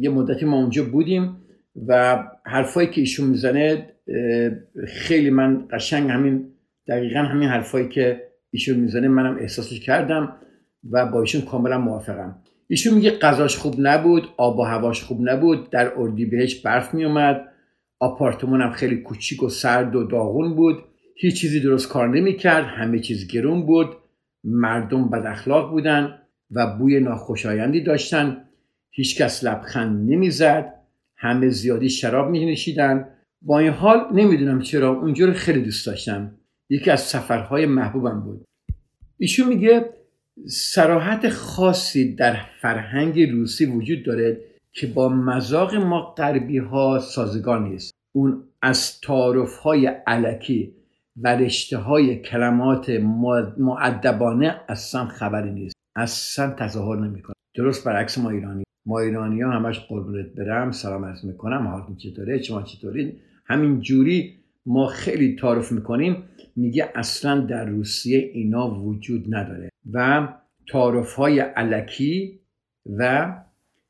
[0.00, 1.36] یه مدتی ما اونجا بودیم
[1.86, 3.88] و حرفایی که ایشون می‌زنه
[4.88, 6.48] خیلی من قشنگ همین
[6.88, 10.36] دقیقا همین حرفایی که ایشون می‌زنه منم احساسش کردم
[10.90, 12.36] و با ایشون کاملا موافقم.
[12.68, 15.88] ایشون میگه غذاش خوب نبود آب و هواش خوب نبود در
[16.30, 17.48] بهش برف میومد
[18.00, 20.84] آپارتمانم خیلی کوچیک و سرد و داغون بود.
[21.14, 23.96] هیچ چیزی درست کار نمی‌کرد همه چیز گرون بود.
[24.44, 26.18] مردم بد اخلاق بودن
[26.50, 28.44] و بوی ناخوشایندی داشتن.
[28.90, 30.72] هیچکس لبخند نمی‌زد.
[31.16, 33.08] همه زیادی شراب می نشیدن
[33.42, 36.32] با این حال نمی‌دونم چرا اونجا رو خیلی دوست داشتم.
[36.70, 38.44] یکی از سفرهای محبوبم بود.
[39.18, 39.90] ایشون میگه
[40.48, 44.40] سراحت خاصی در فرهنگ روسی وجود داره
[44.76, 47.92] که با مذاق ما غربی ها سازگار نیست.
[48.14, 50.72] اون از تعارف های علکی
[51.16, 52.90] و رشته های کلمات
[53.58, 55.74] معدبانه اصلا خبری نیست.
[55.96, 57.34] اصلا تظاهر نمی‌کنه.
[57.54, 61.66] درست برعکس ما ایرانی ما ایرانی ها همش قربونت برم سلام عرض می‌کنم.
[61.66, 63.12] حالتون چطوره؟ شما چطورین؟
[63.46, 64.34] همین جوری
[64.66, 66.22] ما خیلی تعارف می‌کنیم.
[66.56, 69.68] میگه اصلا در روسیه اینا وجود نداره.
[69.92, 70.28] و
[70.68, 72.40] تعارف های علکی
[72.98, 73.34] و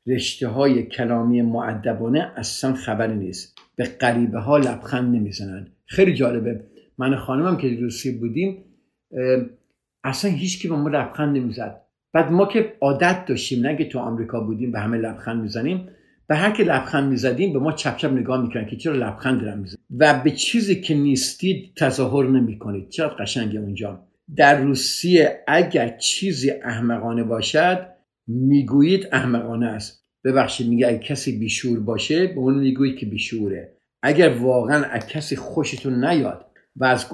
[0.07, 3.57] رشته های کلامی معدبانه اصلا خبری نیست.
[3.75, 5.67] به غریبه ها لبخند نمی‌زنن.
[5.85, 6.63] خیلی جالبه.
[6.97, 8.63] من خانمم که روسیه بودیم
[10.03, 11.81] اصلا هیچ کی به ما لبخند نمی‌زد.
[12.13, 15.89] بعد ما که عادت داشتیم نه تو آمریکا بودیم به همه لبخند می‌زنیم
[16.27, 19.57] به هر که لبخند می‌زدیم به ما چپ چپ نگاه می‌کنن که چرا لبخند دارم
[19.57, 22.89] می‌زنیم و به چیزی که نیستید تظاهر نمی‌کنید.
[22.89, 24.03] چرا قشنگه اونجا؟
[24.35, 27.96] در روسیه اگر چیزی احمقانه باشد
[28.27, 30.03] می‌گویید احمقانه است.
[30.23, 33.73] ببخشید میگه اگه کسی بیشور باشه به اون می‌گویید که بیشوره.
[34.03, 37.09] اگر واقعا از کسی خوشتون نیاد و از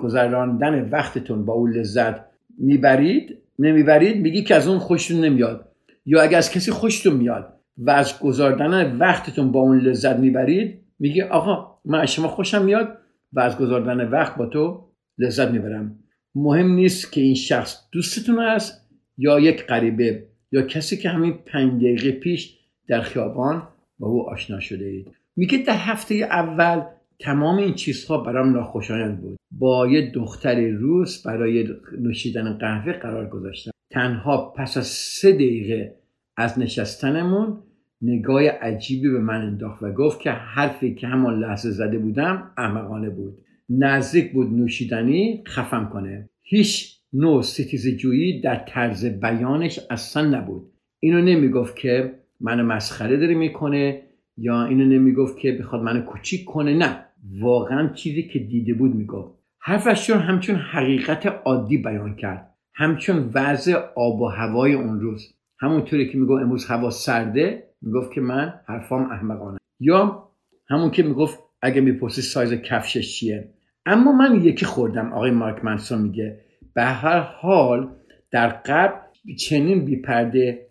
[0.00, 2.14] گذراندن وقتتون با اون لذت
[2.58, 5.72] می‌برید نمی‌برید میگی که از اون خوشتون نمیاد.
[6.06, 11.22] یا اگر از کسی خوشتون میاد و از گذاردن وقتتون با اون لذت می‌برید میگی
[11.22, 12.98] آقا من از شما خوشم میاد
[13.32, 15.98] و از گذاردن وقت با تو لذت می‌برم.
[16.34, 20.28] مهم نیست که این شخص دوستتون است یا یک غریبه.
[20.52, 22.58] یا کسی که همین پنج دقیقه پیش
[22.88, 25.08] در خیابان با او آشنا شده اید.
[25.36, 26.82] میگه در هفته اول
[27.18, 29.38] تمام این چیزها برام ناخوشایند بود.
[29.50, 33.70] با یه دختر روس برای نوشیدن قهوه قرار گذاشتم.
[33.90, 35.94] تنها پس از سه دقیقه
[36.36, 37.62] از نشستنمون
[38.02, 43.10] نگاه عجیبی به من انداخت و گفت که حرفی که همان لحظه زده بودم احمقانه
[43.10, 43.38] بود.
[43.70, 46.28] نزدیک بود نوشیدنی خفم کنه.
[46.42, 50.72] هیچ نوع ستیز جویی در طرز بیانش اصلا نبود.
[51.00, 54.02] اینو نمی‌گفت که منو مسخره داره می‌کنه
[54.36, 56.74] یا اینو نمی‌گفت که بخواد منو کوچیک کنه.
[56.74, 57.04] نه
[57.40, 59.38] واقعا چیزی که دیده بود می‌گفت.
[59.60, 62.54] حرفش چون همچون حقیقت عادی بیان کرد.
[62.74, 65.34] همچون وضع آب و هوای اون روز.
[65.60, 69.58] همونطوری که می‌گفت امروز هوا سرده می‌گفت که من حرفام احمقانه.
[69.80, 70.28] یا
[70.68, 73.48] همون که می‌گفت اگه می‌پرسی سایز کفشش چیه.
[73.86, 76.40] اما من یکی خوردم آقای مارک منسون میگه.
[76.74, 77.88] به هر حال
[78.30, 78.98] در قبل
[79.38, 80.66] چنین بیپرده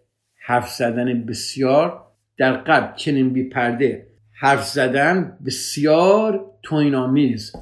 [0.45, 2.03] حرف زدن بسیار
[2.38, 4.07] در قبل چنین بیپرده
[4.39, 7.53] حرف زدن بسیار توینامیز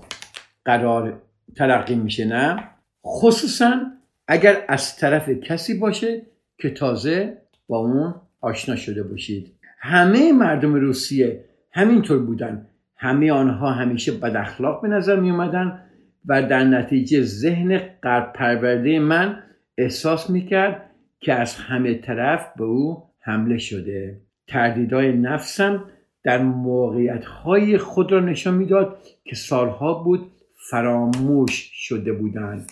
[0.65, 1.21] قرار
[1.55, 2.69] تلقی میشه نه؟
[3.05, 3.81] خصوصا
[4.27, 6.21] اگر از طرف کسی باشه
[6.57, 9.51] که تازه با اون آشنا شده باشید.
[9.79, 12.67] همه مردم روسیه همینطور بودن.
[12.95, 15.81] همه آنها همیشه بد اخلاق به نظر می اومدن
[16.27, 19.43] و در نتیجه ذهن قرب پرورده من
[19.77, 24.21] احساس می‌کرد که از همه طرف به او حمله شده.
[24.47, 25.83] تردیدهای نفسم
[26.23, 30.31] در موقعیت های خود را نشان می‌داد که سالها بود
[30.69, 32.71] فراموش شده بودند.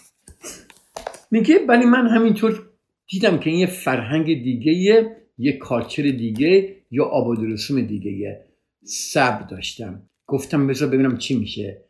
[1.31, 2.61] میگه ولی من همینطور
[3.07, 5.05] دیدم که این یه فرهنگ دیگه
[5.37, 8.45] یه کارچر دیگه یا آباد رسوم دیگه
[8.83, 10.01] سب داشتم.
[10.27, 11.81] گفتم بذار ببینم چی میشه.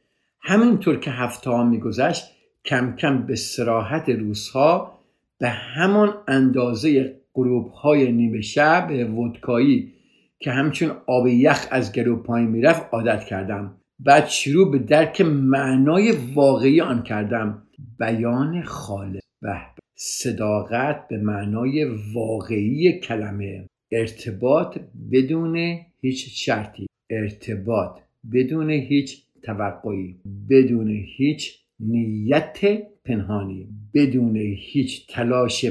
[0.45, 2.23] همینطور که هفته ها میگذشت
[2.65, 4.99] کم کم به سراحت روزها
[5.39, 8.87] به همان اندازه گروپ های نیمه شب
[9.17, 9.93] ودکایی
[10.39, 13.75] که همچون آب یخ از گلو پایین می‌رفت عادت کردم.
[13.99, 17.63] بعد شروع به درک معنای واقعی آن کردم.
[17.99, 19.61] بیان خالق و
[19.95, 23.69] صداقت به معنای واقعی کلمه.
[23.91, 24.77] ارتباط
[25.11, 26.87] بدون هیچ شرطی.
[27.09, 27.99] ارتباط
[28.33, 30.19] بدون هیچ توقعی
[30.49, 32.57] بدون هیچ نیت
[33.05, 35.65] پنهانی بدون هیچ تلاش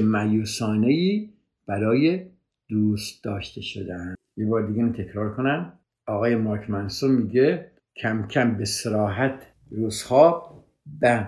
[0.83, 1.29] ای
[1.67, 2.25] برای
[2.69, 4.15] دوست داشته شدن.
[4.37, 5.79] یه بار دیگه تکرار کنم.
[6.07, 10.63] آقای مارک منسون میگه کم کم به سراحت روزها
[10.99, 11.27] به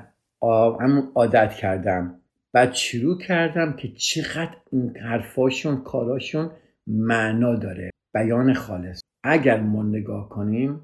[1.15, 2.19] عادت کردم.
[2.53, 6.51] بعد شروع کردم که چقدر این حرفاشون کاراشون
[6.87, 7.89] معنا داره.
[8.13, 9.01] بیان خالص.
[9.23, 10.81] اگر ما نگاه کنیم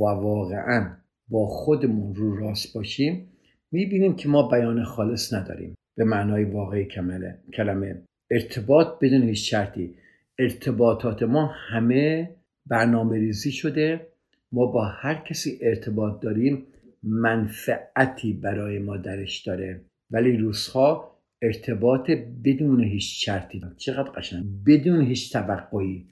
[0.00, 0.96] و واقعا
[1.28, 3.28] با خودمون رو راست باشیم
[3.72, 5.74] می‌بینیم که ما بیان خالص نداریم.
[5.96, 8.02] به معنای واقعی کمله کلمه.
[8.30, 9.94] ارتباط بدون هیچ شرطی.
[10.38, 12.30] ارتباطات ما همه
[12.66, 14.06] برنامه ریزی شده.
[14.52, 16.66] ما با هر کسی ارتباط داریم.
[17.02, 19.80] منفعتی برای ما درش داره.
[20.10, 22.10] ولی روزها ارتباط
[22.44, 23.62] بدون هیچ شرطی.
[23.76, 24.44] چقدر قشنگ.
[24.66, 26.06] بدون هیچ توقعی.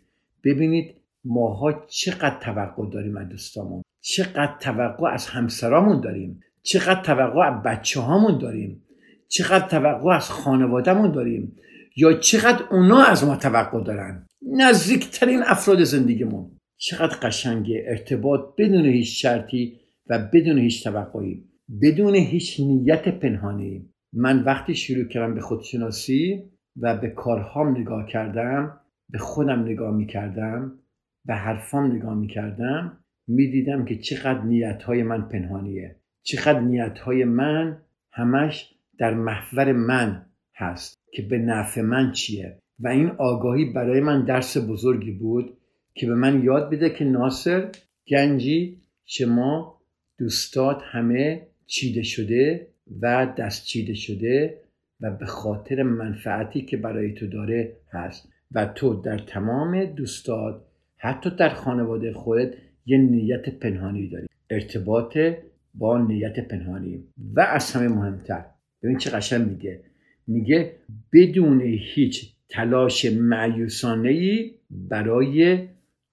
[0.45, 0.95] ببینید
[1.27, 8.01] ماها چقدر توقع داریم از دوستامون؟ چقدر توقع از همسرامون داریم؟ چقدر توقع از بچه
[8.01, 8.83] هامون داریم؟
[9.29, 11.57] چقدر توقع از خانوادهمون داریم؟
[11.97, 16.51] یا چقدر اونا از ما توقع دارن؟ نزدیکترین افراد زندگیمون.
[16.77, 21.45] چقدر قشنگه ارتباط بدون هیچ شرطی و بدون هیچ توقعی.
[21.83, 23.91] بدون هیچ نیت پنهانی.
[24.12, 26.43] من وقتی شروع کردم به خودشناسی
[26.81, 30.79] و به کارهام نگاه کردم به خودم نگاه می‌کردم
[31.27, 32.99] به حرفام نگاه می‌کردم
[33.29, 35.97] می‌دیدم که چقدر نیتهای من پنهانیه.
[36.22, 37.79] چقدر نیتهای من
[38.12, 42.59] همش در محور من هست که به نفع من چیه.
[42.81, 45.57] و این آگاهی برای من درس بزرگی بود
[45.95, 47.68] که به من یاد بده که ناصر
[48.09, 49.81] گنجی شما
[50.18, 52.66] دوستات همه چیده شده
[53.03, 54.61] و دست چیده شده
[55.01, 58.29] و به خاطر منفعتی که برای تو داره هست.
[58.53, 60.62] و تو در تمام دوستات
[60.97, 62.55] حتی در خانواده خودت
[62.86, 64.26] یه نیت پنهانی داری.
[64.51, 65.18] ارتباط
[65.74, 67.05] با نیت پنهانی.
[67.34, 68.44] و از همه مهمتر
[68.82, 69.80] ببین چه قشنگ میگه.
[70.26, 70.72] میگه
[71.12, 71.61] بدون
[71.94, 75.68] هیچ تلاش معیوسانه ای برای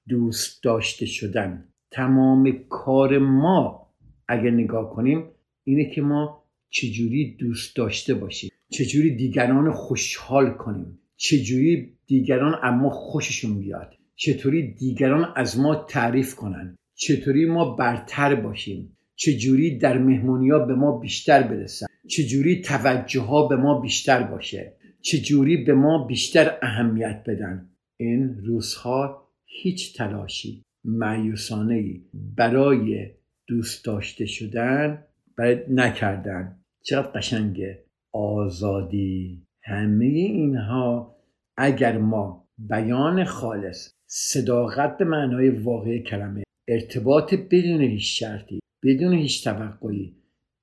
[0.10, 1.68] دوست داشته شدن.
[1.92, 3.90] تمام کار ما
[4.28, 5.26] اگر نگاه کنیم
[5.64, 8.52] اینه که ما چجوری دوست داشته باشیم.
[8.70, 11.00] چجوری دیگران خوشحال کنیم.
[11.16, 13.96] چجوری دیگران اما خوششون بیاد.
[14.24, 20.76] چطوری دیگران از ما تعریف کنن؟ چطوری ما برتر باشیم؟ چجوری در مهمونی ها به
[20.76, 27.24] ما بیشتر برسن؟ چجوری توجه ها به ما بیشتر باشه؟ چجوری به ما بیشتر اهمیت
[27.28, 33.12] بدن؟ این روزها هیچ تلاشی معیوسانه ای برای
[33.48, 35.04] دوست داشته شدن
[35.38, 36.60] برای نکردن.
[36.84, 39.44] چقدر قشنگه آزادی.
[39.64, 41.16] همه اینها
[41.58, 46.44] اگر ما بیان خالص صداقت به معنای واقعی کلمه.
[46.68, 50.14] ارتباط بدون هیچ شرطی بدون هیچ توقعی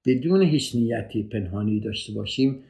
[0.07, 2.62] بدون هیچ نیتی پنهانی داشته باشیم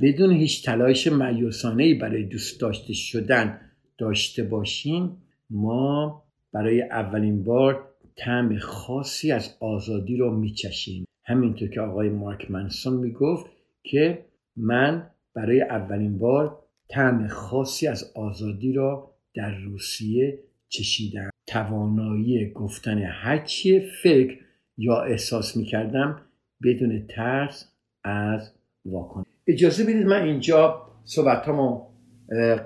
[0.00, 3.60] بدون هیچ تلاش معیوسانه برای دوست داشته شدن
[3.98, 5.16] داشته باشیم
[5.50, 6.22] ما
[6.52, 11.04] برای اولین بار طعم خاصی از آزادی رو میچشیم.
[11.24, 13.46] همینطور که آقای مارک منسون می‌گفت
[13.82, 14.24] که
[14.56, 16.58] من برای اولین بار
[16.88, 21.30] طعم خاصی از آزادی را در روسیه چشیدم.
[21.46, 24.38] توانایی گفتن هرچی فکر
[24.76, 26.20] یا احساس می‌کردم
[26.62, 27.72] بدون ترس
[28.04, 28.52] از
[28.84, 29.26] واکنش.
[29.46, 31.86] اجازه بدید من اینجا صحبتامو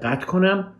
[0.02, 0.72] قطع کنم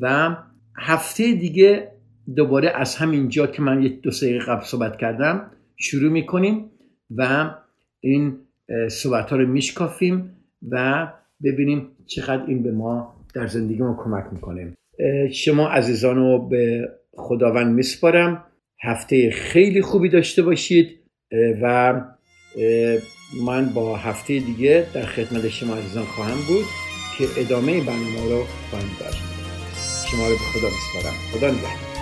[0.00, 0.36] و
[0.76, 1.92] هفته دیگه
[2.36, 6.70] دوباره از همینجا که من یک دو سه قبل صحبت کردم شروع می‌کنیم
[7.16, 7.50] و
[8.00, 8.38] این
[8.90, 10.36] صحبت ها رو میشکافیم
[10.70, 11.08] و
[11.44, 14.74] ببینیم چقدر این به ما در زندگی ما کمک می‌کنه.
[15.32, 18.44] شما عزیزان رو به خداوند میسپارم.
[18.82, 21.00] هفته خیلی خوبی داشته باشید
[21.62, 21.94] و
[23.46, 26.64] من با هفته دیگه در خدمت شما عزیزان خواهم بود
[27.18, 29.22] که ادامه برنامه رو خواهیم داشت.
[30.10, 31.14] شما رو به خدا میسپارم.
[31.32, 31.97] خدا نگهدار.